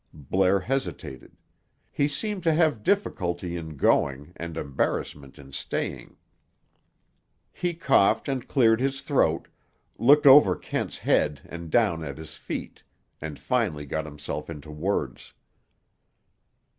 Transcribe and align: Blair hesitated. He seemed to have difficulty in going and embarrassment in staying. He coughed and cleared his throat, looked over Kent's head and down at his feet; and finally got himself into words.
Blair 0.15 0.61
hesitated. 0.61 1.37
He 1.91 2.07
seemed 2.07 2.41
to 2.41 2.55
have 2.55 2.81
difficulty 2.81 3.55
in 3.55 3.77
going 3.77 4.33
and 4.35 4.57
embarrassment 4.57 5.37
in 5.37 5.51
staying. 5.51 6.17
He 7.51 7.75
coughed 7.75 8.27
and 8.27 8.47
cleared 8.47 8.81
his 8.81 9.01
throat, 9.01 9.47
looked 9.99 10.25
over 10.25 10.55
Kent's 10.55 10.97
head 10.97 11.41
and 11.45 11.69
down 11.69 12.03
at 12.03 12.17
his 12.17 12.33
feet; 12.33 12.81
and 13.21 13.37
finally 13.37 13.85
got 13.85 14.05
himself 14.05 14.49
into 14.49 14.71
words. 14.71 15.33